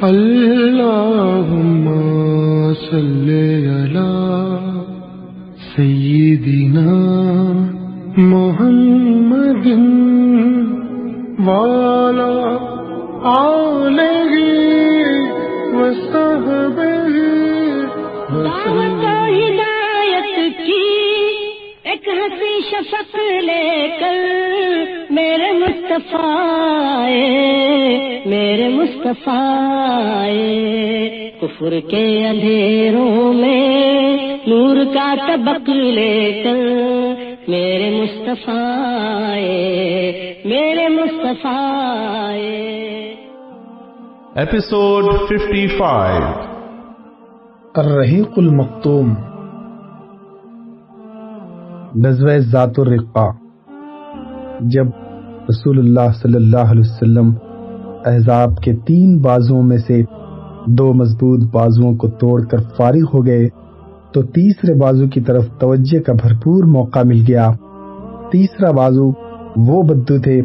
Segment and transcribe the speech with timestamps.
[0.00, 1.84] اللهم
[2.74, 3.28] صل
[3.66, 4.12] على
[5.76, 6.94] سيدنا
[8.16, 9.66] محمد
[11.46, 12.58] وعلى
[13.26, 14.32] آله
[15.74, 17.08] وصحبه
[18.30, 20.94] دعوت و ہدایت کی
[21.82, 23.12] ایک ہنسی شفق
[23.48, 23.66] لے
[24.00, 24.22] کر
[25.18, 26.38] میرے مصطفیٰ
[26.94, 30.26] آئے، میرے مصطفیٰ۔
[31.40, 36.56] کفر کے اندھیروں میں نور کا طبق لے کر
[37.48, 39.36] میرے مصطفیٰ
[40.44, 42.34] میرے مصطفیٰ۔
[44.36, 46.22] Episode 55
[47.74, 49.14] الرحیق المختوم
[52.04, 53.26] غزوہ ذات الرقا
[54.60, 54.86] جب
[55.50, 57.47] رسول اللہ صلی اللہ علیہ وسلم
[58.06, 60.02] احزاب کے تین بازوؤں میں سے
[60.66, 63.48] دو مضبوط بازوؤں کو توڑ کر فارغ ہو گئے،
[64.12, 67.52] تو تیسرے بازو کی طرف توجہ کا بھرپور موقع مل گیا۔
[68.32, 69.08] تیسرا بازو
[69.56, 70.42] وہ بدو تھے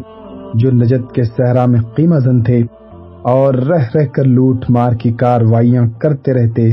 [0.54, 2.64] جو نجد کے صحرا میں قیمہ زن تھے
[3.22, 6.72] اور رہ رہ کر لوٹ مار کی کاروائیاں کرتے رہتے۔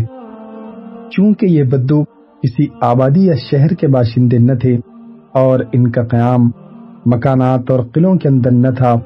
[1.10, 2.04] چونکہ یہ بدو
[2.42, 4.76] کسی آبادی یا شہر کے باشندے نہ تھے
[5.34, 6.50] اور ان کا قیام
[7.06, 8.97] مکانات اور قلعوں کے اندر نہ تھا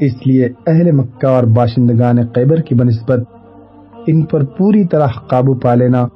[0.00, 3.20] اس لیے اہل مکہ اور باشندگان قیبر کی بنسبت
[4.06, 6.06] ان پر پوری طرح قابو پا لینا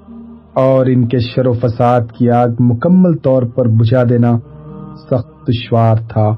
[0.54, 4.38] اور ان کے شر و فساد کی آگ مکمل طور پر بجھا دینا
[5.10, 6.34] سخت دشوار تھا۔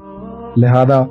[0.57, 1.03] لہذا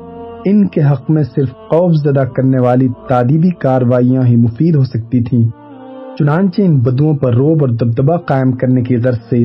[0.45, 5.23] ان کے حق میں صرف خوف زدہ کرنے والی تعدیبی کاروائیاں ہی مفید ہو سکتی
[5.25, 5.48] تھیں۔
[6.19, 9.45] چنانچہ ان بدوؤں پر روب اور دبدبہ قائم کرنے کی غرض سے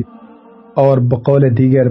[0.76, 1.86] اور بقول دیگر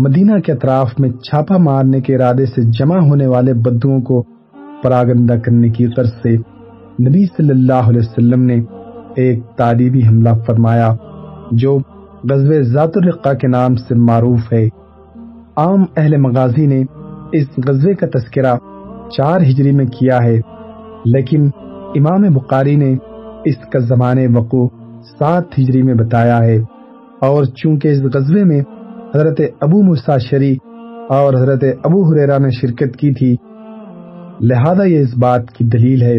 [0.00, 4.33] مدینہ کے اطراف میں چھاپا مارنے کے ارادے سے جمع ہونے والے بدوؤں کو
[4.82, 6.36] پراگندہ کرنے کی غرض سے
[7.08, 8.60] نبی صلی اللہ علیہ وسلم نے
[9.16, 10.94] ایک تعدیبی حملہ فرمایا،
[11.52, 11.78] جو
[12.30, 14.68] غزوہ ذات الرقہ کے نام سے معروف ہے۔
[15.56, 16.82] عام اہل مغازی نے
[17.32, 18.54] اس غزوے کا تذکرہ
[19.10, 20.40] چار ہجری میں کیا ہے،
[21.04, 21.50] لیکن
[21.94, 22.96] امام بخاری نے
[23.44, 24.68] اس کا زمانے وقوع
[25.18, 26.58] سات ہجری میں بتایا ہے۔
[27.20, 28.60] اور چونکہ اس غزوے میں
[29.14, 30.56] حضرت ابو مساشری
[31.08, 33.36] اور حضرت ابو حریرہ نے شرکت کی تھی
[34.40, 36.18] لہذا یہ اس بات کی دلیل ہے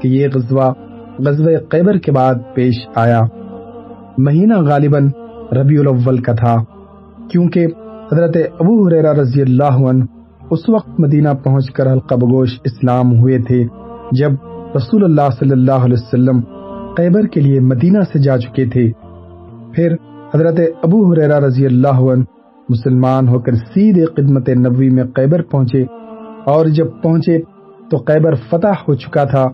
[0.00, 0.72] کہ یہ غزوہ
[1.18, 3.20] غزوہ قیبر کے بعد پیش آیا۔
[4.18, 5.10] مہینہ غالباً
[5.52, 6.54] ربیع الاول کا تھا،
[7.30, 7.66] کیونکہ
[8.12, 10.04] حضرت ابو حریرہ رضی اللہ عنہ
[10.50, 13.64] اس وقت مدینہ پہنچ کر حلقہ بگوش اسلام ہوئے تھے،
[14.12, 14.32] جب
[14.76, 16.40] رسول اللہ صلی اللہ علیہ وسلم
[16.96, 18.90] قیبر کے لیے مدینہ سے جا چکے تھے۔
[19.74, 19.94] پھر
[20.34, 22.22] حضرت ابو حریرہ رضی اللہ عنہ
[22.68, 25.84] مسلمان ہو کر سیدھے خدمت نبوی میں قیبر پہنچے۔
[26.44, 27.38] اور جب پہنچے
[27.90, 29.46] تو قیبر فتح ہو چکا تھا۔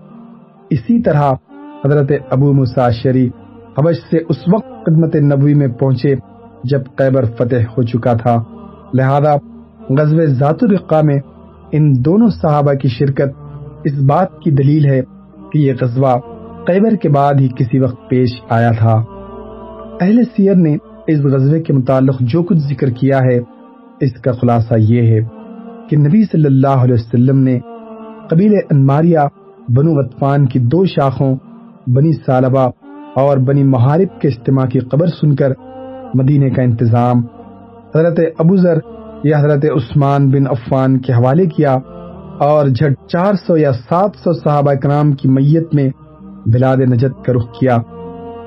[0.70, 1.32] اسی طرح
[1.84, 3.28] حضرت ابو مساشری
[3.78, 6.14] حبش سے اس وقت خدمت نبوی میں پہنچے
[6.64, 8.42] جب قیبر فتح ہو چکا تھا۔
[8.94, 9.34] لہذا
[9.98, 11.18] غزوہ ذات الرقا میں
[11.72, 13.30] ان دونوں صحابہ کی شرکت
[13.84, 15.00] اس بات کی دلیل ہے
[15.52, 16.18] کہ یہ غزوہ
[16.66, 19.02] قیبر کے بعد ہی کسی وقت پیش آیا تھا۔
[20.00, 20.76] اہل سیر نے
[21.06, 23.38] اس غزوے کے متعلق جو کچھ ذکر کیا ہے،
[24.00, 25.39] اس کا خلاصہ یہ ہے۔
[25.90, 27.58] کہ نبی صلی اللہ علیہ وسلم نے
[28.30, 29.18] قبیل انماریہ،
[29.68, 31.36] بنو غطفان کی دو شاخوں،
[31.86, 32.70] بنی سالبہ
[33.16, 35.52] اور بنی محارب کے اجتماع کی قبر سن کر
[36.14, 37.18] مدینے کا انتظام
[37.94, 38.78] حضرت ابو ذر
[39.24, 41.76] یا حضرت عثمان بن عفان کے حوالے کیا
[42.40, 45.90] اور جھٹ چار سو یا سات سو صحابہ کرام کی میت میں
[46.46, 47.78] بلاد نجد کا رخ کیا۔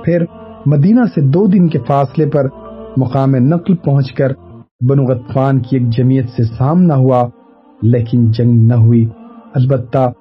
[0.05, 0.25] پھر
[0.65, 2.47] مدینہ سے دو دن کے فاصلے پر
[2.97, 4.31] مقام نقل پہنچ کر
[4.89, 7.29] بنو غطفان کی ایک جمعیت سے سامنا ہوا،
[7.81, 9.05] لیکن جنگ نہ ہوئی۔
[9.55, 10.11] البتہ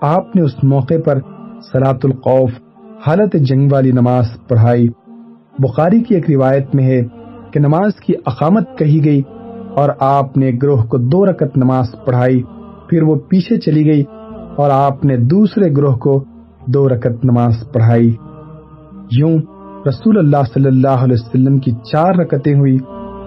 [0.00, 1.18] آپ نے اس موقع پر
[1.72, 2.50] سلاۃ القوف،
[3.06, 4.88] حالت جنگ والی نماز پڑھائی۔
[5.58, 7.02] بخاری کی ایک روایت میں ہے
[7.50, 9.22] کہ نماز کی اقامت کہی گئی
[9.74, 12.42] اور آپ نے گروہ کو دو رکت نماز پڑھائی،
[12.88, 14.04] پھر وہ پیچھے چلی گئی
[14.56, 16.24] اور آپ نے دوسرے گروہ کو
[16.66, 18.12] دو رکت نماز پڑھائی۔
[19.10, 19.38] یوں
[19.88, 22.78] رسول اللہ صلی اللہ علیہ وسلم کی چار رکتیں ہوئی۔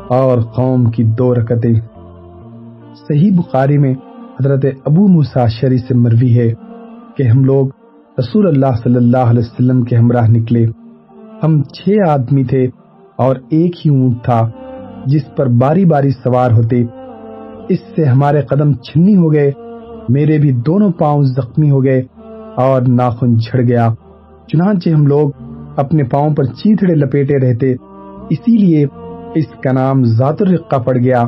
[0.10, 1.74] اور قوم کی دو رکتیں۔
[3.08, 3.94] صحیح بخاری میں
[4.40, 6.54] حضرت ابو موسا شری سے مروی ہے
[7.18, 7.68] کہ ہم لوگ
[8.20, 10.66] رسول اللہ صلی اللہ علیہ وسلم کے ہمراہ نکلے۔
[11.44, 12.68] ہم چھ آدمی تھے
[13.18, 14.50] اور ایک ہی اونٹ تھا
[15.06, 16.84] جس پر باری باری سوار ہوتے۔
[17.70, 19.52] اس سے ہمارے قدم چھنی ہو گئے،
[20.10, 22.04] میرے بھی دونوں پاؤں زخمی ہو گئے
[22.56, 23.90] اور ناخن جھڑ گیا۔
[24.48, 25.30] چنانچہ ہم لوگ
[25.78, 27.74] اپنے پاؤں پر چیتڑے لپیٹے رہتے،
[28.30, 28.86] اسی لیے
[29.36, 31.24] اس کا نام ذات الرقہ پڑ گیا،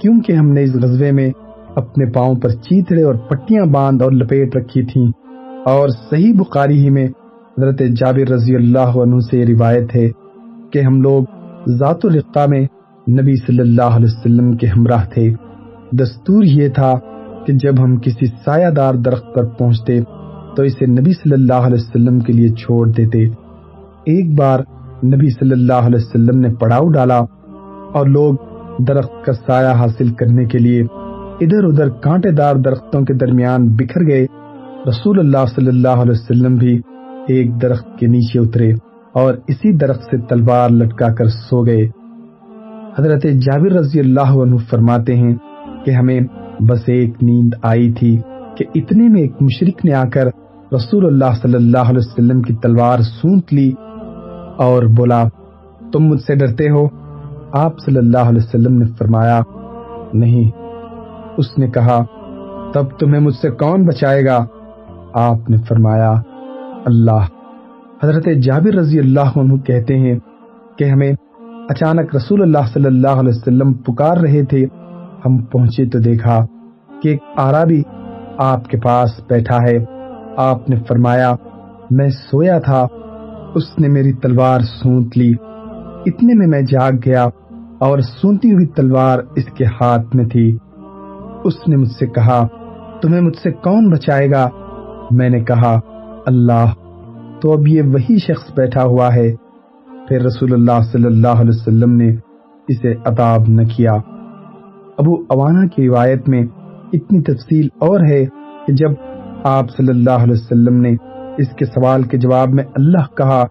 [0.00, 1.30] کیونکہ ہم نے اس غزوے میں
[1.76, 5.10] اپنے پاؤں پر چیتڑے اور پٹیاں باندھ اور لپیٹ رکھی تھیں۔
[5.66, 7.06] اور صحیح بخاری ہی میں
[7.58, 10.10] حضرت جابر رضی اللہ عنہ سے روایت ہے
[10.72, 11.24] کہ ہم لوگ
[11.78, 12.60] ذات الرقہ میں
[13.20, 15.32] نبی صلی اللہ علیہ وسلم کے ہمراہ تھے۔
[15.92, 16.94] دستور یہ تھا
[17.46, 20.00] کہ جب ہم کسی سایہ دار درخت پر پہنچتے
[20.56, 23.24] تو اسے نبی صلی اللہ علیہ وسلم کے لیے چھوڑ دیتے۔
[24.06, 24.60] ایک بار
[25.04, 27.20] نبی صلی اللہ علیہ وسلم نے پڑاؤ ڈالا
[27.94, 28.34] اور لوگ
[28.78, 30.82] درخت کا سایہ حاصل کرنے کے لیے
[31.40, 34.26] ادھر ادھر کانٹے دار درختوں کے درمیان بکھر گئے۔
[34.88, 36.80] رسول اللہ صلی اللہ علیہ وسلم بھی
[37.28, 38.72] ایک درخت کے نیچے اترے
[39.12, 41.86] اور اسی درخت سے تلوار لٹکا کر سو گئے۔
[42.98, 45.34] حضرت جابر رضی اللہ عنہ فرماتے ہیں
[45.84, 46.20] کہ ہمیں
[46.60, 48.18] بس ایک نیند آئی تھی
[48.56, 50.26] کہ اتنے میں ایک مشرق نے آ کر
[50.74, 53.72] رسول اللہ صلی اللہ علیہ وسلم کی تلوار سونت لی
[54.56, 55.24] اور بولا،
[55.92, 56.97] تم مجھ سے ڈرتے ہو؟
[57.52, 59.40] آپ صلی اللہ علیہ وسلم نے فرمایا،
[60.12, 60.50] نہیں۔
[61.36, 62.04] اس نے کہا،
[62.74, 64.46] تب تمہیں مجھ سے کون بچائے گا؟
[65.14, 66.12] آپ نے فرمایا،
[66.84, 67.24] اللہ۔
[68.02, 70.18] حضرت جابر رضی اللہ عنہ کہتے ہیں
[70.78, 71.12] کہ ہمیں
[71.68, 74.66] اچانک رسول اللہ صلی اللہ علیہ وسلم پکار رہے تھے۔
[75.26, 76.46] ہم پہنچے تو دیکھا
[77.02, 77.82] کہ ایک آرابی
[78.38, 79.84] آپ کے پاس بیٹھا ہے۔
[80.36, 81.34] آپ نے فرمایا،
[81.90, 82.86] میں سویا تھا،
[83.54, 85.32] اس نے میری تلوار سونت لی۔
[86.06, 87.26] اتنے میں میں جاگ گیا۔
[87.78, 90.56] اور سونتی ہوئی تلوار اس کے ہاتھ میں تھی۔
[91.44, 92.46] اس نے مجھ سے کہا،
[93.02, 94.48] تمہیں مجھ سے کون بچائے گا؟
[95.10, 95.80] میں نے کہا،
[96.26, 96.72] اللہ،
[97.40, 99.34] تو اب یہ وہی شخص بیٹھا ہوا ہے۔
[100.08, 102.16] پھر رسول اللہ صلی اللہ علیہ وسلم نے
[102.68, 103.92] اسے عطاب نہ کیا۔
[104.98, 106.42] ابو اوانا کی روایت میں
[106.92, 108.24] اتنی تفصیل اور ہے
[108.66, 108.90] کہ جب
[109.44, 110.96] آپ صلی اللہ علیہ وسلم نے
[111.38, 113.44] اس کے سوال کے جواب میں اللہ کہا،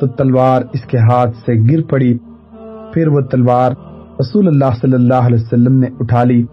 [0.00, 2.18] تو تلوار اس کے ہاتھ سے گر پڑی۔
[2.98, 3.72] پھر وہ تلوار
[4.20, 6.44] رسول اللہ صلی اللہ علیہ وسلم نے اٹھا لی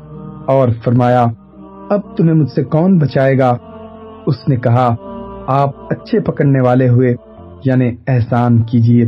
[0.47, 1.25] اور فرمایا،
[1.89, 3.55] اب تمہیں مجھ سے کون بچائے گا؟
[4.27, 4.95] اس نے کہا،
[5.47, 7.15] آپ اچھے پکڑنے والے ہوئے
[7.65, 9.05] یعنی احسان کیجیے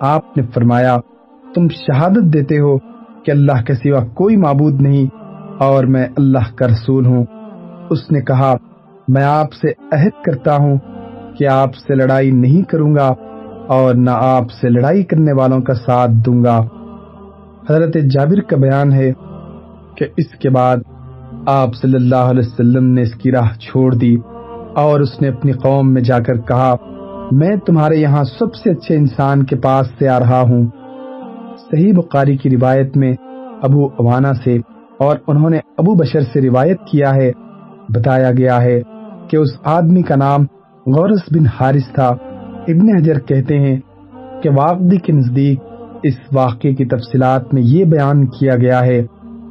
[0.00, 0.98] آپ نے فرمایا،
[1.54, 2.78] تم شہادت دیتے ہو
[3.24, 5.06] کہ اللہ کے سوا کوئی معبود نہیں
[5.58, 7.24] اور میں اللہ کا رسول ہوں۔
[7.90, 8.54] اس نے کہا،
[9.08, 10.78] میں آپ سے عہد کرتا ہوں
[11.38, 13.12] کہ آپ سے لڑائی نہیں کروں گا
[13.66, 16.62] اور نہ آپ سے لڑائی کرنے والوں کا ساتھ دوں گا۔
[17.70, 19.12] حضرت جابر کا بیان ہے
[19.96, 20.76] کہ اس کے بعد
[21.46, 24.16] آپ صلی اللہ علیہ وسلم نے اس کی راہ چھوڑ دی
[24.74, 26.74] اور اس نے اپنی قوم میں جا کر کہا،
[27.32, 30.66] میں تمہارے یہاں سب سے اچھے انسان کے پاس سے آ رہا ہوں۔
[31.70, 33.12] صحیح بخاری کی روایت میں
[33.62, 34.56] ابو اوانا سے
[34.98, 37.32] اور انہوں نے ابو بشر سے روایت کیا ہے،
[37.88, 38.80] بتایا گیا ہے
[39.28, 40.40] کہ اس آدمی کا نام
[40.86, 42.08] غورس بن حارث تھا۔
[42.68, 43.80] ابن حجر کہتے ہیں
[44.42, 45.60] کہ واقعی کے نزدیک
[46.06, 49.06] اس واقعے کی تفصیلات میں یہ بیان کیا گیا ہے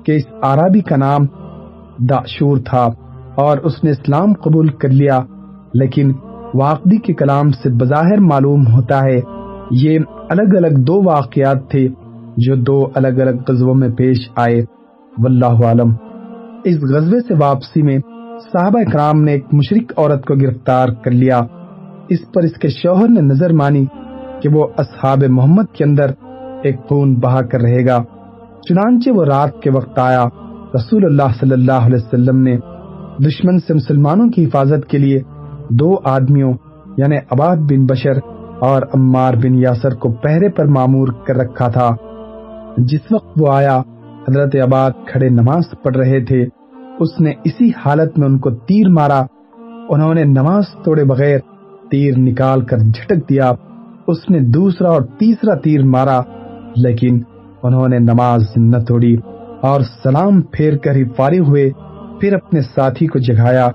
[0.06, 1.22] کہ اس عربی کا نام
[2.00, 2.90] داشور تھا
[3.36, 5.19] اور اس نے اسلام قبول کر لیا،
[5.74, 6.12] لیکن
[6.54, 9.22] واقعی کے کلام سے بظاہر معلوم ہوتا ہے،
[9.72, 10.00] یہ
[10.30, 11.88] الگ الگ دو واقعات تھے
[12.38, 14.62] جو دو الگ الگ غزووں میں پیش آئے۔
[15.18, 15.92] واللہ عالم۔
[16.63, 17.98] اس غزوے سے واپسی میں
[18.44, 21.42] صحابہ کرام نے ایک مشرق عورت کو گرفتار کر لیا۔
[22.10, 23.86] اس پر اس کے شوہر نے نظر مانی
[24.42, 26.12] کہ وہ اصحاب محمد کے اندر
[26.66, 28.04] ایک خون بہا کر رہے گا۔
[28.70, 30.26] چنانچہ وہ رات کے وقت آیا۔
[30.76, 32.58] رسول اللہ صلی اللہ علیہ وسلم نے
[33.26, 35.20] دشمن سے مسلمانوں کی حفاظت کے لیے
[35.70, 36.54] دو آدمیوں
[36.98, 38.12] یعنی عباد بن بشر
[38.60, 41.96] اور عمار بن یاسر کو پہرے پر معمور کر رکھا تھا۔
[42.78, 43.82] جس وقت وہ آیا،
[44.30, 46.46] حضرت عباد کھڑے نماز پڑھ رہے تھے۔
[47.00, 49.22] اس نے اسی حالت میں ان کو تیر مارا۔
[49.89, 51.39] انہوں نے نماز توڑے بغیر
[51.92, 53.51] تیر نکال کر جھٹک دیا۔
[54.08, 56.22] اس نے دوسرا اور تیسرا تیر مارا۔
[56.75, 57.20] لیکن
[57.63, 59.15] انہوں نے نماز نہ توڑی
[59.62, 61.70] اور سلام پھیر کر ہی فارغ ہوئے،
[62.22, 63.70] پھر اپنے ساتھی کو جگایا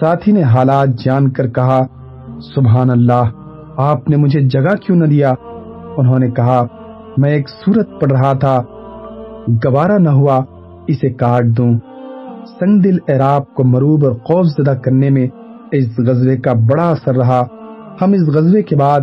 [0.00, 1.86] ساتھی نے حالات جان کر کہا،
[2.54, 3.22] سبحان اللہ،
[3.76, 5.32] آپ نے مجھے جگہ کیوں نہ دیا؟
[5.96, 6.66] انہوں نے کہا،
[7.16, 8.62] میں ایک صورت پڑھ رہا تھا،
[9.48, 10.44] گوارا نہ ہوا،
[10.86, 11.78] اسے کاٹ دوں۔
[12.60, 15.26] سنگ دل اعراب کو مروب اور خوف زدہ کرنے میں
[15.72, 17.42] اس غزوے کا بڑا اثر رہا۔
[18.02, 19.00] ہم اس غزوے کے بعد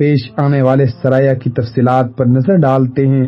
[0.00, 3.26] پیش آنے والے سرایہ کی تفصیلات پر نظر ڈالتے ہیں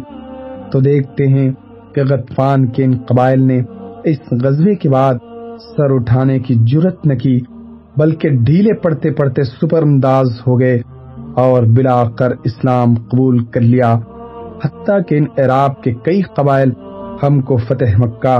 [0.73, 1.51] تو دیکھتے ہیں
[1.95, 3.61] کہ غطفان کے ان قبائل نے
[4.05, 5.15] اس غزوے کے بعد
[5.59, 7.41] سر اٹھانے کی جرت نہ کی،
[7.97, 10.81] بلکہ ڈھیلے پڑتے پڑتے سپر انداز ہو گئے
[11.35, 13.95] اور بلا کر اسلام قبول کر لیا۔
[14.65, 16.73] حتیٰ کہ ان عراب کے کئی قبائل
[17.23, 18.39] ہم کو فتح مکہ،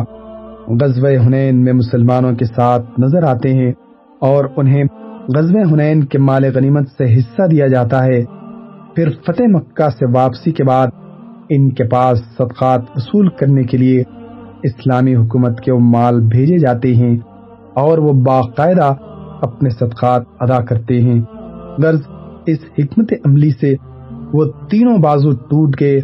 [0.81, 3.73] غزوہ ہنین میں مسلمانوں کے ساتھ نظر آتے ہیں
[4.21, 4.85] اور انہیں
[5.29, 8.23] غزوہ ہنین کے مال غنیمت سے حصہ دیا جاتا ہے۔
[8.95, 10.87] پھر فتح مکہ سے واپسی کے بعد
[11.49, 14.03] ان کے پاس صدقات وصول کرنے کے لیے
[14.63, 17.17] اسلامی حکومت کے وہ مال بھیجے جاتے ہیں
[17.75, 18.93] اور وہ باقاعدہ
[19.41, 21.21] اپنے صدقات ادا کرتے ہیں۔
[21.79, 22.01] غرض
[22.47, 23.75] اس حکمت عملی سے
[24.33, 26.01] وہ تینوں بازو ٹوٹ گئے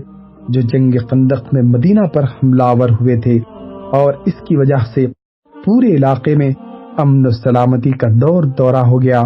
[0.48, 3.38] جو جنگ خندق میں مدینہ پر حملہ آور ہوئے تھے
[3.92, 5.06] اور اس کی وجہ سے
[5.64, 6.50] پورے علاقے میں
[6.98, 9.22] امن و سلامتی کا دور دورہ ہو گیا۔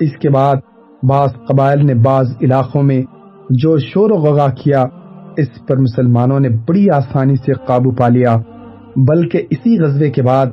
[0.00, 0.56] اس کے بعد
[1.02, 3.02] بعض قبائل نے بعض علاقوں میں
[3.50, 4.84] جو شور و غغا کیا،
[5.36, 8.36] اس پر مسلمانوں نے بڑی آسانی سے قابو پا لیا۔
[8.96, 10.46] بلکہ اسی غزوے کے بعد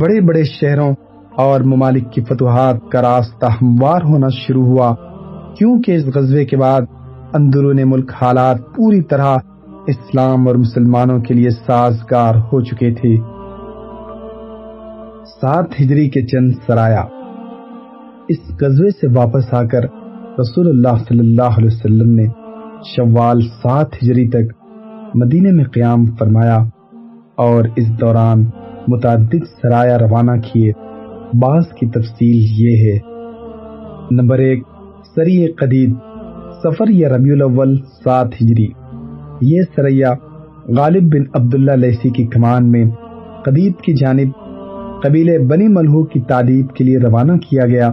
[0.00, 0.94] بڑے بڑے شہروں
[1.36, 4.94] اور ممالک کی فتوحات کا راستہ ہموار ہونا شروع ہوا۔
[5.58, 6.80] کیونکہ اس غزوے کے بعد
[7.32, 9.36] اندرون ملک حالات پوری طرح
[9.86, 13.35] اسلام اور مسلمانوں کے لیے سازگار ہو چکے تھے۔
[15.46, 17.04] سات ہجری کے چند سرایا۔
[18.28, 19.84] اس غزوے سے واپس آ کر
[20.38, 22.24] رسول اللہ صلی اللہ علیہ وسلم نے
[22.96, 24.52] شوال سات ہجری تک
[25.14, 26.58] مدینے میں قیام فرمایا
[27.34, 28.44] اور اس دوران
[28.88, 30.72] متعدد سرایا روانہ کیے۔
[31.34, 32.98] بعض کی تفصیل یہ ہے۔
[34.10, 34.62] نمبر ایک،
[35.14, 35.94] سری قدید
[36.62, 38.66] سفر یا ربیع الاول سات ہجری۔
[39.40, 40.14] یہ سریا
[40.68, 42.84] غالب بن عبداللہ لیسی کی کمان میں
[43.44, 44.45] قدید کی جانب
[45.02, 47.92] قبیلے بنی ملہو کی تعدیب کے لیے روانہ کیا گیا۔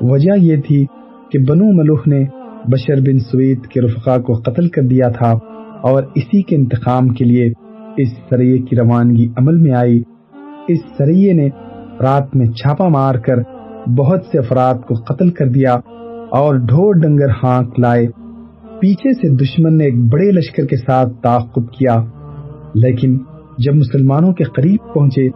[0.00, 0.84] وجہ یہ تھی
[1.32, 2.24] کہ بنو ملوح نے
[2.64, 5.32] بشر بن سوید کے رفقا کو قتل کر دیا تھا
[5.82, 7.52] اور اسی کے انتقام کے لیے
[7.96, 10.02] اس سریے کی روانگی عمل میں آئی۔
[10.68, 11.48] اس سریے نے
[12.00, 13.42] رات میں چھاپا مار کر
[13.98, 15.74] بہت سے افراد کو قتل کر دیا
[16.30, 18.06] اور ڈھور ڈنگر ہانک لائے۔
[18.80, 21.96] پیچھے سے دشمن نے ایک بڑے لشکر کے ساتھ تعاقب کیا،
[22.74, 23.18] لیکن
[23.58, 25.28] جب مسلمانوں کے قریب پہنچے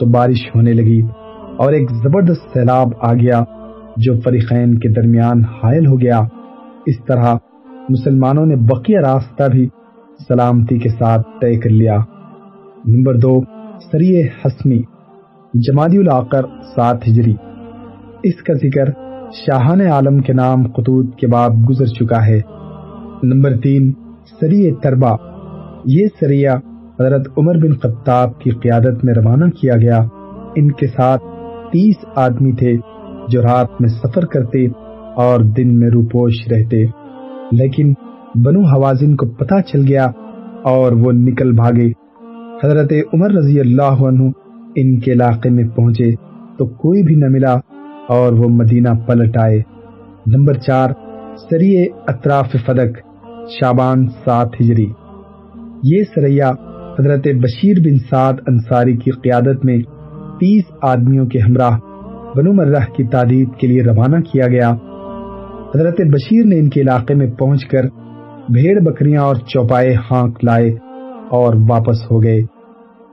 [0.00, 1.02] تو بارش ہونے لگی
[1.56, 3.44] اور ایک زبردست سیلاب آ گیا
[3.96, 6.20] جو فریقین کے درمیان حائل ہو گیا۔
[6.86, 7.34] اس طرح
[7.88, 9.68] مسلمانوں نے بقیہ راستہ بھی
[10.28, 11.98] سلامتی کے ساتھ طے کر لیا۔
[12.86, 13.40] نمبر دو
[13.92, 14.82] سری حسمی،
[15.54, 16.42] جمادی العقر،
[16.74, 17.34] سات ہجری۔
[18.22, 18.84] اس کا ذکر
[19.32, 22.40] شاہان عالم کے نام قطوط کے بعد گزر چکا ہے۔
[23.22, 23.92] نمبر تین
[24.40, 25.12] سری تربا
[25.84, 26.50] یہ سریہ
[27.00, 29.98] حضرت عمر بن خطاب کی قیادت میں روانہ کیا گیا۔
[30.56, 31.22] ان کے ساتھ
[31.72, 32.76] تیس آدمی تھے
[33.28, 34.66] جو رات میں سفر کرتے
[35.16, 36.86] اور دن میں روپوش رہتے۔
[37.52, 37.94] لیکن
[38.34, 40.06] بنو حوازن کو پتا چل گیا
[40.62, 41.92] اور وہ نکل بھاگے۔
[42.64, 44.30] حضرت عمر رضی اللہ عنہ
[44.76, 46.12] ان کے علاقے میں پہنچے
[46.58, 47.54] تو کوئی بھی نہ ملا
[48.08, 49.62] اور وہ مدینہ پلٹ آئے۔
[50.26, 50.90] نمبر چار
[51.50, 52.98] سری اطراف فدق
[53.60, 54.86] شابان سات ہجری۔
[55.82, 56.52] یہ سریا
[56.98, 59.78] حضرت بشیر بن سعد انصاری کی قیادت میں
[60.40, 61.78] تیس آدمیوں کے ہمراہ
[62.36, 64.70] بنو مرہ کی تعدید کے لیے روانہ کیا گیا۔
[65.74, 67.82] حضرت بشیر نے ان کے علاقے میں پہنچ کر
[68.48, 70.70] بھیڑ بکریاں اور چوپائے ہانک لائے
[71.30, 72.40] اور واپس ہو گئے۔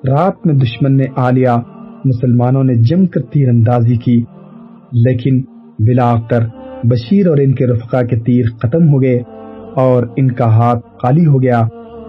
[0.08, 1.56] رات میں دشمن نے آ لیا
[2.06, 4.24] مسلمانوں نے جم کر تیر اندازی کی،
[4.92, 5.42] لیکن
[5.80, 6.40] بلا کر
[6.84, 9.20] بشیر اور ان کے رفقا کے تیر ختم ہو گئے
[9.76, 11.60] اور ان کا ہاتھ خالی ہو گیا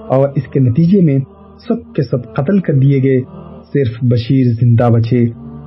[0.08, 1.18] اور اس کے نتیجے میں
[1.58, 3.20] سب کے سب قتل کر دیے گئے۔
[3.72, 5.24] صرف بشیر زندہ بچے۔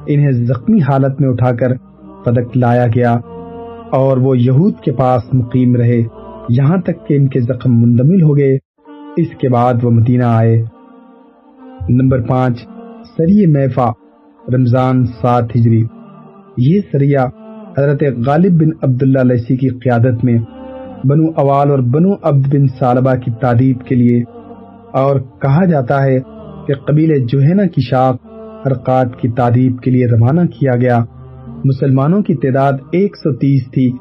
[0.08, 1.74] انہیں زخمی حالت میں اٹھا کر
[2.26, 3.14] پدک لایا گیا۔
[3.92, 6.04] اور وہ یہود کے پاس مقیم رہے۔
[6.50, 8.58] یہاں تک کہ ان کے زخم مندمل ہو گئے۔
[9.18, 10.64] اس کے بعد وہ مدینہ آئے۔
[11.90, 12.60] نمبر پانچ،
[13.18, 13.90] سری میفا،
[14.56, 15.84] رمضان سات ہجری۔
[16.58, 17.26] یہ سریا
[17.78, 20.38] حضرت غالب بن عبداللہ لیسی کی قیادت میں
[21.04, 24.24] بنو اوال اور بنو عبد بن سالبہ کی تعدیب کے لیے
[24.94, 26.20] اور کہا جاتا ہے
[26.68, 28.16] کہ قبیل جوہینا کی شاخ
[28.68, 31.00] حرکات کی تعدیب کے لیے روانہ کیا گیا۔
[31.66, 33.92] مسلمانوں کی تعداد ایک سو تیس تھی۔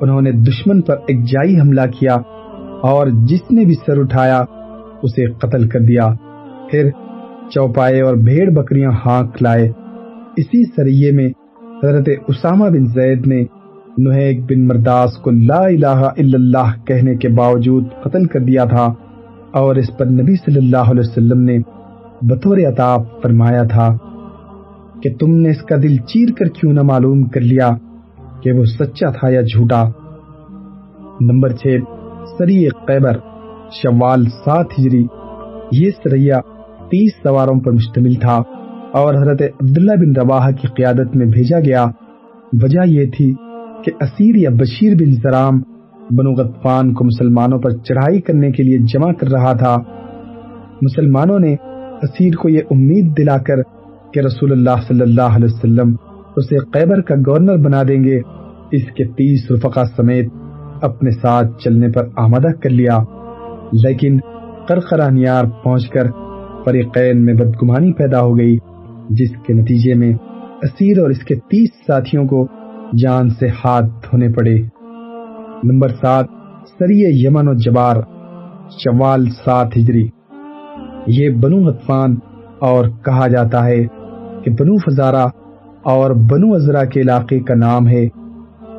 [0.00, 2.14] انہوں نے دشمن پر ایک جائی حملہ کیا
[2.82, 4.44] اور جس نے بھی سر اٹھایا
[5.02, 6.12] اسے قتل کر دیا۔
[6.70, 6.90] پھر
[7.50, 9.68] چوپائے اور بھیڑ بکریاں ہانک لائے۔
[10.36, 11.28] اسی سریے میں
[11.84, 13.44] حضرت اسامہ بن زید نے
[13.98, 18.94] نہیک بن مرداس کو لا الہ الا اللہ کہنے کے باوجود قتل کر دیا تھا۔
[19.56, 21.58] اور اس پر نبی صلی اللہ علیہ وسلم نے
[22.22, 23.96] بطور عطاب فرمایا تھا
[25.02, 27.70] کہ تم نے اس کا دل چیر کر کیوں نہ معلوم کر لیا
[28.42, 29.84] کہ وہ سچا تھا یا جھوٹا؟
[31.20, 31.78] نمبر چھ
[32.38, 33.18] سری قیبر،
[33.72, 35.06] شوال سات ہجری،
[35.72, 36.40] یہ سریا
[36.90, 38.42] تیس سواروں پر مشتمل تھا
[38.92, 41.86] اور حضرت عبداللہ بن رواحہ کی قیادت میں بھیجا گیا۔
[42.62, 43.34] وجہ یہ تھی
[43.84, 45.60] کہ اسیر یا بشیر بن زرام
[46.10, 49.76] بنو غطفان کو مسلمانوں پر چڑھائی کرنے کے لیے جمع کر رہا تھا۔
[50.82, 51.56] مسلمانوں نے
[52.02, 53.62] اسیر کو یہ امید دلا کر
[54.14, 55.94] کہ رسول اللہ صلی اللہ علیہ وسلم
[56.36, 58.20] اسے قیبر کا گورنر بنا دیں گے۔
[58.72, 60.32] اس کے تیس رفقا سمیت
[60.82, 62.98] اپنے ساتھ چلنے پر آمدہ کر لیا۔
[63.72, 64.18] لیکن
[64.68, 66.06] قرقرہ نیار پہنچ کر
[66.64, 68.58] فریقین میں بدگمانی پیدا ہو گئی،
[69.10, 70.14] جس کے نتیجے میں
[70.62, 72.46] اسیر اور اس کے تیس ساتھیوں کو
[72.98, 74.75] جان سے ہاتھ دھونے پڑے۔
[75.64, 76.26] نمبر سات
[76.78, 77.96] سری یمن و جبار،
[78.70, 80.08] شوال سات ہجری۔
[81.06, 82.16] یہ بنو غطفان
[82.60, 83.84] اور کہا جاتا ہے
[84.44, 85.26] کہ بنو فزارہ
[85.82, 88.08] اور بنو ازرا کے علاقے کا نام ہے۔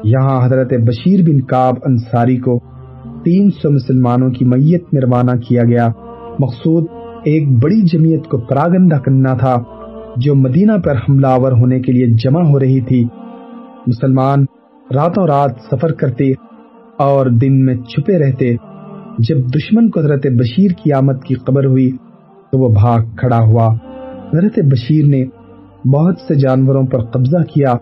[0.04, 2.60] یہاں حضرت بشیر بن کاب انصاری کو
[3.26, 5.88] تین سو مسلمانوں کی میت میں روانہ کیا گیا۔
[6.40, 6.86] مقصود
[7.24, 9.56] ایک بڑی جمعیت کو پراگندہ کرنا تھا،
[10.18, 13.08] جو مدینہ پر حملہ آور ہونے کے لیے جمع ہو رہی تھی۔
[13.88, 14.46] مسلمان
[14.94, 16.34] راتوں رات سفر کرتے
[16.98, 18.56] اور دن میں چھپے رہتے۔
[19.20, 21.92] جب دشمن کو حضرت بشیر کی آمد کی خبر ہوئی،
[22.52, 23.74] تو وہ بھاگ کھڑا ہوا۔
[24.34, 25.26] حضرت بشیر نے
[25.90, 27.74] بہت سے جانوروں پر قبضہ کیا۔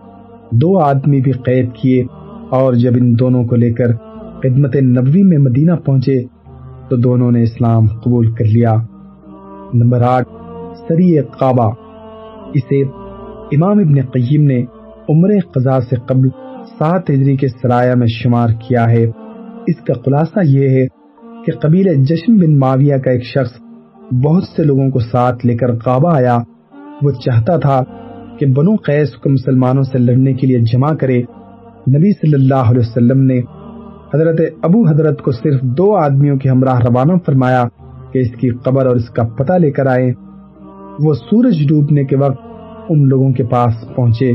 [0.51, 2.03] دو آدمی بھی قید کیے
[2.49, 3.93] اور جب ان دونوں کو لے کر
[4.43, 6.23] خدمت نبوی میں مدینہ پہنچے،
[6.89, 8.75] تو دونوں نے اسلام قبول کر لیا۔
[9.73, 10.27] نمبر آٹھ،
[10.87, 11.65] سری قابا
[12.53, 12.81] اسے
[13.55, 14.63] امام ابن قیم نے
[15.09, 16.29] عمر قضاء سے قبل
[16.79, 19.05] سات ہجری کے سرایہ میں شمار کیا ہے۔
[19.67, 20.87] اس کا خلاصہ یہ ہے
[21.45, 23.61] کہ قبیل جشن بن معاویہ کا ایک شخص
[24.11, 26.37] بہت سے لوگوں کو ساتھ لے کر قابا آیا۔
[27.01, 27.83] وہ چاہتا تھا
[28.39, 31.21] کہ بنو قیس کو مسلمانوں سے لڑنے کے لیے جمع کرے۔
[31.87, 33.39] نبی صلی اللہ علیہ وسلم نے
[34.13, 37.63] حضرت ابو حضرت کو صرف دو آدمیوں کے ہمراہ روانہ فرمایا
[38.13, 40.11] کہ اس کی قبر اور اس کا پتہ لے کر آئے
[40.99, 42.39] وہ سورج ڈوبنے کے وقت
[42.89, 44.31] ان لوگوں کے پاس پہنچے۔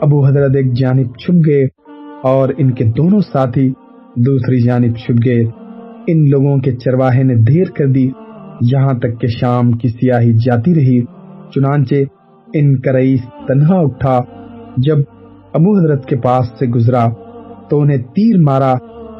[0.00, 1.66] ابو حضرت ایک جانب چھپ گئے
[2.22, 3.72] اور ان کے دونوں ساتھی
[4.16, 5.44] دوسری جانب چھپ گئے۔
[6.06, 8.10] ان لوگوں کے چرواہے نے دیر کر دی۔
[8.60, 11.00] یہاں تک کہ شام کی سیاہی جاتی رہی۔
[11.54, 11.94] چنانچہ
[12.54, 14.20] ان کا رئیس تنہا اٹھا۔
[14.76, 14.96] جب
[15.52, 17.06] ابو حضرت کے پاس سے گزرا
[17.70, 18.74] تو انہیں تیر مارا،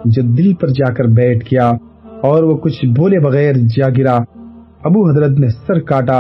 [0.05, 1.69] جو دل پر جا کر بیٹھ گیا
[2.23, 4.19] اور وہ کچھ بولے بغیر جا گرا۔
[4.85, 6.19] ابو حضرت نے سر کاٹا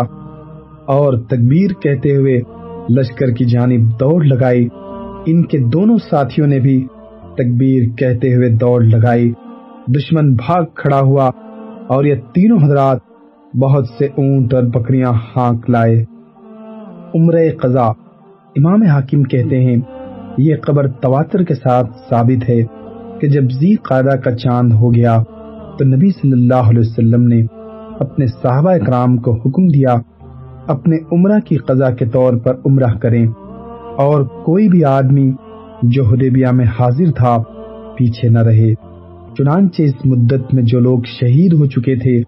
[0.87, 2.58] اور تکبیر کہتے ہوئے
[2.91, 4.69] لشکر کی جانب دوڑ لگائی۔
[5.27, 6.87] ان کے دونوں ساتھیوں نے بھی
[7.35, 9.33] تکبیر کہتے ہوئے دوڑ لگائی۔
[9.87, 11.31] دشمن بھاگ کھڑا ہوا
[11.87, 12.99] اور یہ تینوں حضرات
[13.57, 16.05] بہت سے اونٹ اور بکریاں ہانک لائے۔
[17.15, 17.87] عمر قضا
[18.57, 19.77] امام حاکم کہتے ہیں،
[20.39, 22.63] یہ قبر تواتر کے ساتھ ثابت ہے
[23.21, 25.23] کہ جب زی قاعدہ کا چاند ہو گیا
[25.79, 27.43] تو نبی صلی اللہ علیہ وسلم نے
[28.01, 29.97] اپنے صحابہ اکرام کو حکم دیا
[30.69, 33.27] اپنے عمرہ کی قضا کے طور پر عمرہ کریں
[33.97, 35.33] اور کوئی بھی آدمی
[35.83, 37.37] جو حدیبیہ میں حاضر تھا
[37.97, 38.75] پیچھے نہ رہے۔
[39.39, 42.23] چنانچہ اس مدت میں جو لوگ شہید ہو چکے تھے،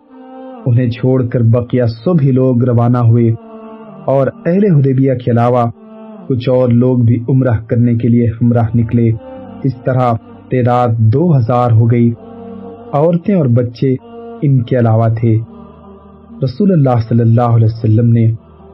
[0.67, 3.31] انہیں چھوڑ کر بقیہ سب ہی لوگ روانہ ہوئے۔
[4.07, 5.65] اور اہل حدیبیہ کے علاوہ
[6.29, 9.13] کچھ اور لوگ بھی عمرہ کرنے کے لیے ہمراہ نکلے۔
[9.65, 10.13] اس طرح
[10.51, 12.11] تعداد دو ہزار ہو گئی۔
[12.93, 13.95] عورتیں اور بچے
[14.43, 15.37] ان کے علاوہ تھے۔
[16.45, 18.33] رسول اللہ صلی اللہ علیہ وسلم نے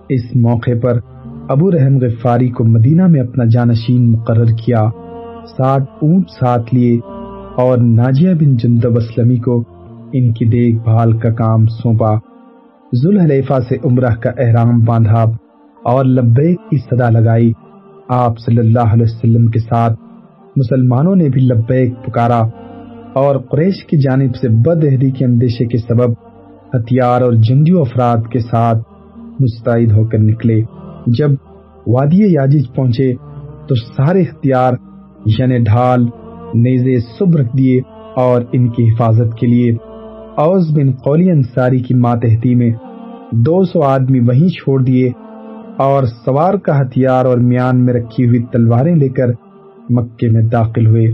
[0.09, 0.99] اس موقع پر
[1.49, 4.85] ابو رحم غفاری کو مدینہ میں اپنا جانشین مقرر کیا
[5.59, 6.99] سات اونٹ ساتھ لیے
[7.57, 9.65] اور ناجیہ بن جندب اسلمی کو
[10.13, 12.15] ان کی دیکھ بھال کا کام سونپا۔
[13.03, 15.25] ذوالحلیفہ سے عمرہ کا احرام باندھا
[15.85, 17.53] اور لبیک کی صدا لگائی۔
[18.09, 20.01] آپ صلی اللہ علیہ وسلم کے ساتھ
[20.57, 22.41] مسلمانوں نے بھی لبیک پکارا
[23.13, 26.26] اور قریش کی جانب سے بدہدی کے اندیشے کے سبب
[26.77, 28.79] ہتھیار اور جنگیوں افراد کے ساتھ
[29.41, 30.61] مستعد ہو کر نکلے۔
[31.07, 31.31] جب
[31.87, 33.15] وادی یاجج پہنچے
[33.69, 34.73] تو سارے ہتھیار
[35.39, 36.05] یعنی ڈھال،
[36.55, 37.81] نیزے سب رکھ دیے
[38.17, 39.73] اور ان کی حفاظت کے لیے
[40.37, 42.71] اوز بن قولی انصاری کی ماتحتی میں
[43.33, 45.11] دو سو آدمی وہیں چھوڑ دیے
[45.77, 49.29] اور سوار کا ہتھیار اور میان میں رکھی ہوئی تلواریں لے کر
[49.91, 51.07] مکے میں داخل ہوئے۔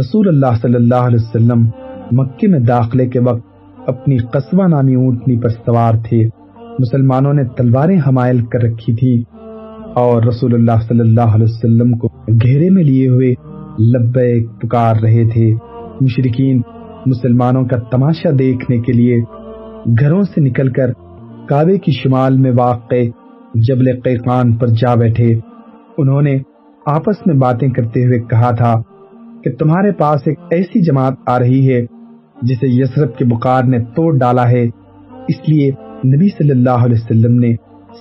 [0.00, 1.68] رسول اللہ صلی اللہ علیہ وسلم
[2.12, 3.47] مکے میں داخلے کے وقت
[3.86, 6.28] اپنی قصبہ نامی اونٹنی پر سوار تھے۔
[6.78, 9.22] مسلمانوں نے تلواریں حمائل کر رکھی تھی
[9.94, 13.34] اور رسول اللہ صلی اللہ علیہ وسلم کو گھیرے میں لیے ہوئے
[13.82, 15.54] لبیک پکار رہے تھے۔
[16.00, 16.60] مشرقین
[17.06, 19.20] مسلمانوں کا تماشا دیکھنے کے لیے
[20.00, 20.92] گھروں سے نکل کر
[21.48, 22.94] کعبے کی شمال میں واقع
[23.54, 25.38] جبل قیقان پر جا بیٹھے۔
[25.98, 26.38] انہوں نے
[26.86, 28.74] آپس میں باتیں کرتے ہوئے کہا تھا
[29.44, 31.97] کہ تمہارے پاس ایک ایسی جماعت آ رہی ہے
[32.42, 34.68] جسے یسرف کے بخار نے توڑ ڈالا ہے۔
[35.28, 35.70] اس لیے
[36.06, 37.54] نبی صلی اللہ علیہ وسلم نے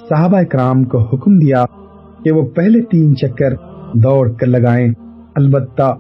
[0.10, 1.66] صحابہ کرام کو حکم دیا
[2.26, 3.54] کہ وہ پہلے تین چکر
[3.94, 4.94] دوڑ کر لگائیں۔
[5.36, 5.96] البتہ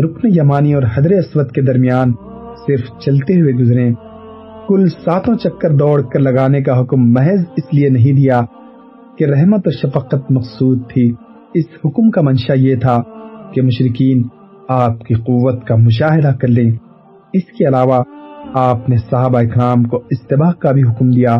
[0.00, 2.12] رکن یمانی اور حضر اسود کے درمیان
[2.66, 3.90] صرف چلتے ہوئے گزرے
[4.68, 8.40] کل ساتوں چکر دوڑ کر لگانے کا حکم محض اس لیے نہیں دیا
[9.18, 11.12] کہ رحمت و شفقت مقصود تھی۔
[11.54, 13.02] اس حکم کا منشا یہ تھا
[13.54, 14.22] کہ مشرقین
[14.68, 16.70] آپ کی قوت کا مشاہدہ کر لیں۔
[17.32, 18.02] اس کے علاوہ
[18.54, 21.38] آپ نے صحابہ اکرام کو استباع کا بھی حکم دیا۔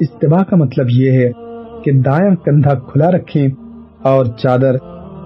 [0.00, 1.30] استباع کا مطلب یہ ہے
[1.84, 3.48] کہ دایاں کندھا کھلا رکھیں
[4.02, 4.74] اور چادر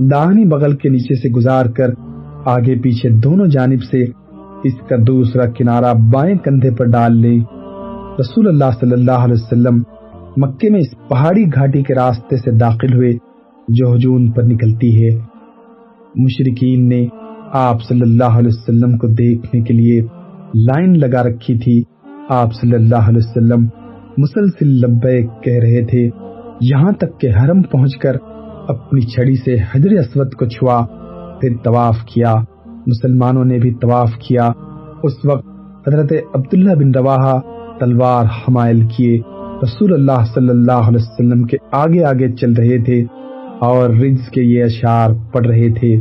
[0.01, 1.91] داہنی بغل کے نیچے سے گزار کر
[2.45, 4.05] آگے پیچھے دونوں جانب سے
[4.65, 7.37] اس کا دوسرا کنارہ بائیں کندھے پر ڈال لے
[8.21, 9.83] رسول اللہ صلی اللہ علیہ وسلم
[10.37, 13.13] مکے میں اس پہاڑی گھاٹی کے راستے سے داخل ہوئے
[13.69, 15.17] جو ہجون پر نکلتی ہے۔
[16.15, 17.07] مشرقین نے
[17.53, 20.01] آپ صلی اللہ علیہ وسلم کو دیکھنے کے لیے
[20.55, 21.83] لائن لگا رکھی تھی۔
[22.29, 23.67] آپ صلی اللہ علیہ وسلم
[24.19, 26.09] مسلسل لبیک کہہ رہے تھے،
[26.61, 28.17] یہاں تک کہ حرم پہنچ کر
[28.69, 30.87] اپنی چھڑی سے حجر اسود کو چھوا،
[31.41, 32.35] پھر طواف کیا۔
[32.87, 34.51] مسلمانوں نے بھی طواف کیا۔
[35.03, 35.47] اس وقت
[35.89, 37.41] حضرت عبداللہ بن رواحہ
[37.81, 39.21] تلوار حمائل کیے۔
[39.63, 43.05] رسول اللہ صلی اللہ علیہ وسلم کے آگے آگے چل رہے تھے
[43.61, 45.97] اور رجز کے یہ اشعار پڑھ رہے تھے۔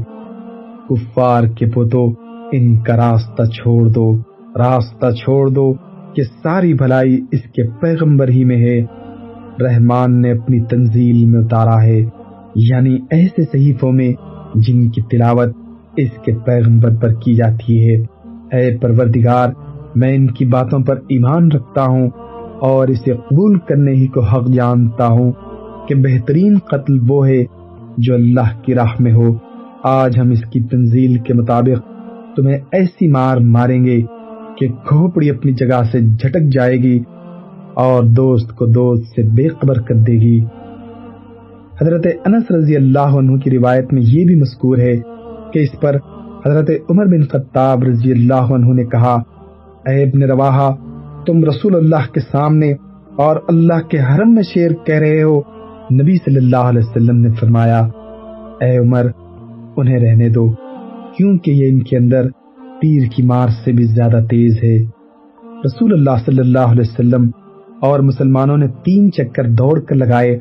[0.89, 2.13] کفار کے پوتو
[2.52, 4.17] ان کا راستہ چھوڑ دو،
[4.56, 5.73] راستہ چھوڑ دو
[6.15, 8.82] کہ ساری بھلائی اس کے پیغمبر ہی میں ہے۔
[9.63, 12.06] رحمان نے اپنی تنزیل میں اتارا ہے
[12.56, 14.13] یعنی ایسے صحیفوں میں
[14.56, 15.50] جن کی تلاوت
[15.97, 17.97] اس کے پیغمبر پر کی جاتی ہے۔
[18.58, 19.50] اے پروردگار،
[19.95, 22.10] میں ان کی باتوں پر ایمان رکھتا ہوں
[22.60, 25.32] اور اسے قبول کرنے ہی کو حق جانتا ہوں
[25.88, 27.43] کہ بہترین قتل وہ ہے
[27.97, 29.47] جو اللہ کی راہ میں ہو۔
[29.84, 31.98] آج ہم اس کی تنزیل کے مطابق
[32.36, 34.02] تمہیں ایسی مار ماریں گے
[34.58, 37.00] کہ کھوپڑی اپنی جگہ سے جھٹک جائے گی
[37.74, 40.40] اور دوست کو دوست سے بے خبر کر دے گی۔
[41.82, 44.98] حضرت انس رضی اللہ عنہ کی روایت میں یہ بھی مذکور ہے
[45.54, 45.96] کہ اس پر
[46.46, 49.16] حضرت عمر بن خطاب رضی اللہ عنہ نے کہا،
[49.86, 50.72] اے ابن رواحہ،
[51.26, 52.74] تم رسول اللہ کے سامنے
[53.18, 55.42] اور اللہ کے حرم میں شیر کہہ رہے ہو۔
[55.94, 57.80] نبی صلی اللہ علیہ وسلم نے فرمایا،
[58.62, 59.06] اے عمر
[59.78, 60.52] انہیں رہنے دو،
[61.18, 62.30] کیونکہ یہ ان کے اندر
[62.82, 64.78] تیر کی مار سے بھی زیادہ تیز ہے۔
[65.66, 67.30] رسول اللہ صلی اللہ علیہ وسلم
[67.82, 70.40] اور مسلمانوں نے تین چکر دوڑ کر لگائے۔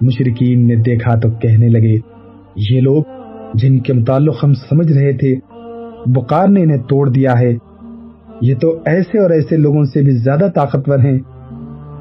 [0.00, 1.96] مشرقین نے دیکھا تو کہنے لگے،
[2.56, 3.02] یہ لوگ
[3.54, 5.36] جن کے متعلق ہم سمجھ رہے تھے،
[6.06, 7.56] بخار نے انہیں توڑ دیا ہے۔
[8.40, 11.18] یہ تو ایسے اور ایسے لوگوں سے بھی زیادہ طاقتور ہیں۔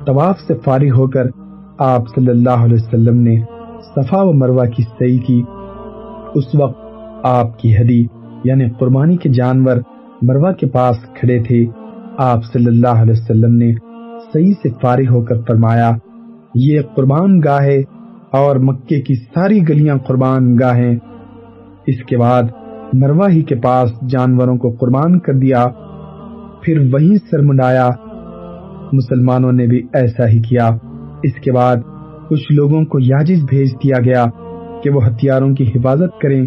[0.06, 1.28] طواف سے فارغ ہو کر
[1.78, 3.36] آپ صلی اللہ علیہ وسلم نے
[3.96, 5.42] صفا و مروہ کی صحیح کی۔
[6.36, 6.82] اس وقت
[7.24, 8.06] آپ کی ہدی
[8.44, 9.76] یعنی قربانی کے جانور
[10.22, 11.66] مروہ کے پاس کھڑے تھے۔
[12.18, 13.74] آپ صلی اللہ علیہ وسلم نے
[14.34, 15.92] صحیح سے فارغ ہو کر فرمایا،
[16.56, 17.80] یہ قربان گاہ ہے
[18.32, 20.98] اور مکے کی ساری گلیاں قربان گاہ ہیں۔
[21.88, 22.44] اس کے بعد
[22.94, 25.66] مروا ہی کے پاس جانوروں کو قربان کر دیا۔
[26.62, 27.90] پھر وہیں سر منڈایا۔
[28.94, 30.70] مسلمانوں نے بھی ایسا ہی کیا۔
[31.24, 31.76] اس کے بعد
[32.30, 34.26] کچھ لوگوں کو یاجز بھیج دیا گیا۔
[34.84, 36.46] کہ وہ ہتھیاروں کی حفاظت کریں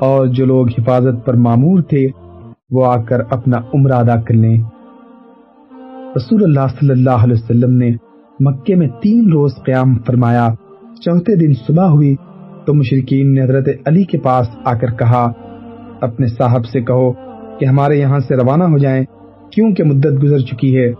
[0.00, 2.08] اور جو لوگ حفاظت پر معمور تھے،
[2.70, 4.62] وہ آ کر اپنا عمر ادا کر لیں۔
[6.16, 7.90] رسول اللہ صلی اللہ علیہ وسلم نے
[8.40, 10.48] مکے میں تین روز قیام فرمایا۔
[11.04, 12.16] چوتھے دن صبح ہوئی
[12.66, 15.32] تو مشرقین نے حضرت علی کے پاس آ کر کہا،
[16.00, 17.12] اپنے صاحب سے کہو
[17.58, 19.04] کہ ہمارے یہاں سے روانہ ہو جائیں،
[19.52, 20.92] کیونکہ مدت گزر چکی ہے۔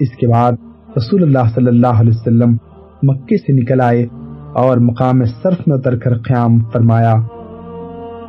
[0.00, 0.52] اس کے بعد
[0.96, 2.56] رسول اللہ صلی اللہ علیہ وسلم
[3.02, 4.06] مکے سے نکل آئے۔
[4.52, 7.14] اور مقام صرف میں اتر کر قیام فرمایا۔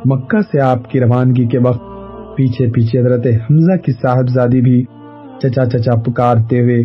[0.04, 1.82] مکہ سے آپ کی روانگی کے وقت
[2.36, 4.84] پیچھے پیچھے حضرت حمزہ کی صاحبزادی بھی
[5.38, 6.84] چچا چچا پکارتے ہوئے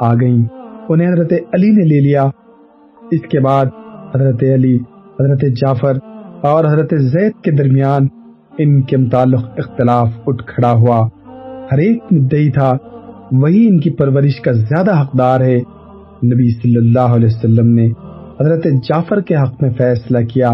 [0.00, 0.44] آ گئیں۔
[0.88, 2.24] انہیں حضرت علی نے لے لیا۔
[3.10, 3.66] اس کے بعد
[4.14, 4.76] حضرت علی،
[5.20, 5.92] حضرت جعفر
[6.42, 8.06] اور حضرت زید کے درمیان
[8.58, 11.08] ان کے متعلق اختلاف اٹھ کھڑا ہوا۔
[11.72, 12.72] ہر ایک مدعی تھا،
[13.32, 15.56] وہی ان کی پرورش کا زیادہ حقدار ہے۔
[16.24, 17.88] نبی صلی اللہ علیہ وسلم نے
[18.40, 20.50] حضرت جعفر کے حق میں فیصلہ کیا،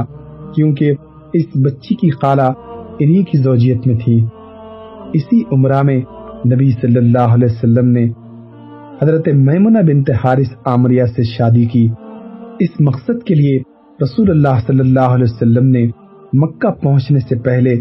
[0.54, 0.92] کیونکہ
[1.32, 2.52] اس بچی کی خالہ
[2.98, 4.26] انہی کی زوجیت میں تھی۔
[5.12, 6.00] اسی عمرہ میں
[6.54, 8.08] نبی صلی اللہ علیہ وسلم نے
[9.02, 11.88] حضرت میمنہ بنت حارث عامریہ سے شادی کی۔
[12.60, 13.58] اس مقصد کے لیے
[14.02, 15.86] رسول اللہ صلی اللہ علیہ وسلم نے
[16.32, 17.72] مکہ پہنچنے سے پہلے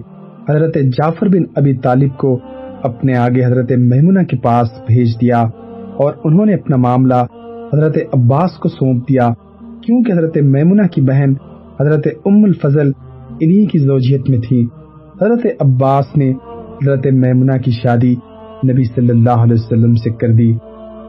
[0.50, 2.40] حضرت جعفر بن ابی طالب کو
[2.84, 5.42] اپنے آگے حضرت میمنہ کے پاس بھیج دیا
[5.98, 7.26] اور انہوں نے اپنا معاملہ
[7.74, 9.30] حضرت عباس کو سونپ دیا۔
[9.82, 11.34] کیونکہ حضرت میمنہ کی بہن
[11.80, 12.92] حضرت ام الفضل
[13.39, 14.68] انہی کی زوجیت میں تھی۔
[15.22, 16.32] حضرت عباس نے
[16.84, 18.15] حضرت میمنہ کی شادی
[18.72, 20.54] نبی صلی اللہ علیہ وسلم سے کر دی۔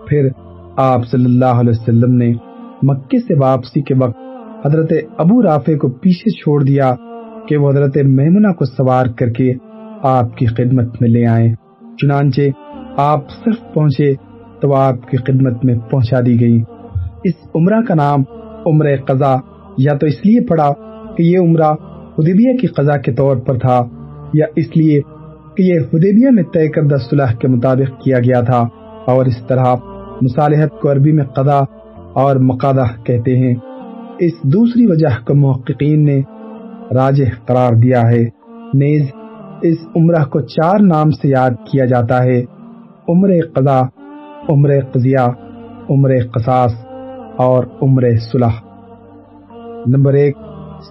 [0.08, 0.28] پھر
[0.76, 2.32] آپ صلی اللہ علیہ وسلم نے
[2.82, 4.18] مکے سے واپسی کے وقت
[4.66, 6.94] حضرت ابو رافع کو پیچھے چھوڑ دیا
[7.48, 9.52] کہ وہ حضرت میمنہ کو سوار کر کے
[10.02, 11.54] آپ کی خدمت میں لے آئیں۔
[12.02, 12.40] چنانچہ
[12.96, 14.14] آپ صرف پہنچے
[14.60, 16.62] تو آپ کی خدمت میں پہنچا دی گئی۔
[17.24, 18.22] اس عمرہ کا نام
[18.66, 19.36] عمر قضا
[19.78, 20.72] یا تو اس لیے پڑا
[21.16, 21.72] کہ یہ عمرہ
[22.18, 23.84] حدیبیہ کی قضا کے طور پر تھا،
[24.34, 25.00] یا اس لیے
[25.56, 28.68] کہ یہ حدیبیہ میں طے کردہ صلح کے مطابق کیا گیا تھا۔
[29.06, 29.74] اور اس طرح
[30.22, 31.60] مصالحت کو عربی میں قضا
[32.12, 33.54] اور مقادہ کہتے ہیں۔
[34.18, 36.22] اس دوسری وجہ کو محققین نے
[36.94, 38.24] راج قرار دیا ہے۔
[38.74, 39.06] نیز،
[39.62, 42.44] اس عمرہ کو چار نام سے یاد کیا جاتا ہے۔
[43.08, 43.80] عمر قضا
[44.48, 45.30] عمر قضیہ،
[45.90, 46.89] عمر قصاص۔
[47.40, 48.56] اور عمر صلح
[49.86, 50.36] نمبر ایک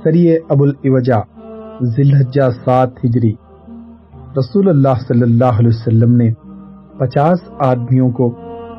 [0.03, 1.17] سری ابو الوجا
[1.83, 3.33] ذلحجہ سات ہجری۔
[4.37, 6.29] رسول اللہ صلی اللہ علیہ وسلم نے
[6.99, 8.27] پچاس آدمیوں کو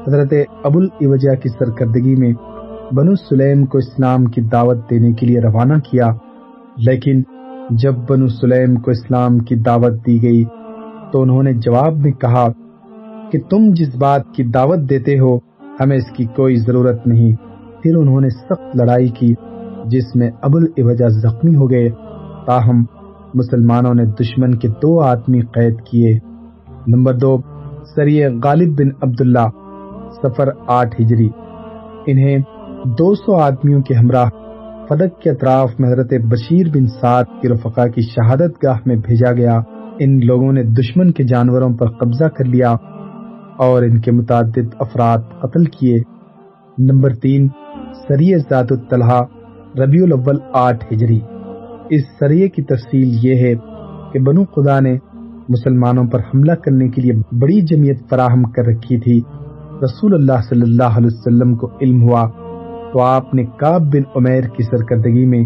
[0.07, 0.33] حضرت
[0.65, 0.81] ابو
[1.43, 2.33] کی سرکردگی میں
[2.93, 6.09] بنو سلیم کو اسلام کی دعوت دینے کے لیے روانہ کیا،
[6.77, 7.23] لیکن
[7.71, 10.45] جب بنو سلیم کو اسلام کی دعوت دی گئی
[11.13, 12.47] تو انہوں نے جواب میں کہا
[13.33, 15.37] کہ تم جس بات کی دعوت دیتے ہو،
[15.81, 17.50] ہمیں اس کی کوئی ضرورت نہیں۔
[17.83, 19.35] پھر انہوں نے سخت لڑائی کی،
[19.85, 21.89] جس میں ابو الوجہ زخمی ہو گئے۔
[22.47, 22.85] تاہم،
[23.35, 26.19] مسلمانوں نے دشمن کے دو آدمی قید کیے۔
[26.87, 27.39] نمبر دو
[27.97, 29.49] سری غالب بن عبداللہ،
[30.23, 31.29] سفر آٹھ ہجری۔
[32.07, 32.39] انہیں
[32.85, 34.29] دو سو آدمیوں کے ہمراہ
[34.89, 39.33] فدق کے اطراف میں حضرت بشیر بن سعد کی رفقا کی شہادت گاہ میں بھیجا
[39.33, 39.61] گیا۔
[39.99, 42.73] ان لوگوں نے دشمن کے جانوروں پر قبضہ کر لیا
[43.59, 45.99] اور ان کے متعدد افراد قتل کیے۔
[46.79, 47.49] نمبر تین
[48.09, 49.21] سری ذات الطلحہ
[49.79, 51.21] ربیع الاول آٹھ ہجری۔
[51.91, 53.55] اس سریے کی تفصیل یہ ہے
[54.13, 54.97] کہ بنو خدا نے
[55.49, 59.21] مسلمانوں پر حملہ کرنے کے لیے بڑی جمعیت فراہم کر رکھی تھی۔
[59.83, 62.29] رسول اللہ صلی اللہ علیہ وسلم کو علم ہوا
[62.93, 65.45] تو آپ نے کاب بن عمیر کی سرکردگی میں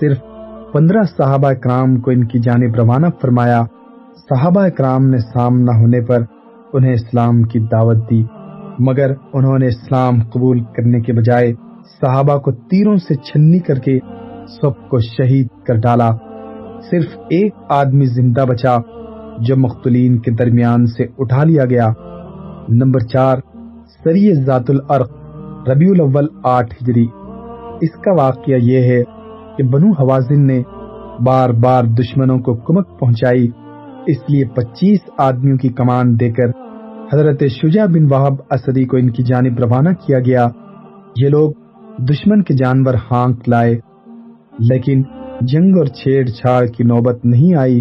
[0.00, 0.18] صرف
[0.72, 3.62] پندرہ صحابہ کرام کو ان کی جانب روانہ فرمایا۔
[4.28, 6.22] صحابہ کرام نے سامنا ہونے پر
[6.72, 8.24] انہیں اسلام کی دعوت دی،
[8.78, 11.52] مگر انہوں نے اسلام قبول کرنے کے بجائے
[12.06, 13.98] صحابہ کو تیروں سے چھنی کر کے
[14.60, 16.10] سب کو شہید کر ڈالا۔
[16.90, 18.76] صرف ایک آدمی زندہ بچا،
[19.38, 21.88] جو مختلین کے درمیان سے اٹھا لیا گیا۔
[22.68, 23.38] نمبر چار
[24.04, 25.12] سری ذات العرق
[25.68, 27.06] ربیع الاول، آٹھ ہجری۔
[27.80, 29.02] اس کا واقعہ یہ ہے
[29.56, 30.62] کہ بنو حوازن نے
[31.24, 33.48] بار بار دشمنوں کو کمک پہنچائی،
[34.06, 36.48] اس لیے پچیس آدمیوں کی کمان دے کر
[37.12, 40.48] حضرت شجا بن وحب اسدی کو ان کی جانب روانہ کیا گیا۔
[41.16, 41.52] یہ لوگ
[41.98, 43.74] دشمن کے جانور ہانک لائے،
[44.58, 45.02] لیکن
[45.40, 47.80] جنگ اور چھیڑ چھاڑ کی نوبت نہیں آئی۔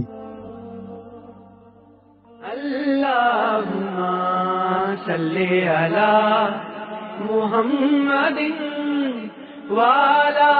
[7.19, 8.39] محمد
[9.69, 10.53] والا